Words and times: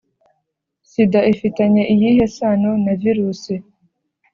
sida 0.89 1.19
ifitanye 1.33 1.83
iyihe 1.93 2.23
sano 2.37 2.71
na 2.83 2.93
virusi. 3.01 3.53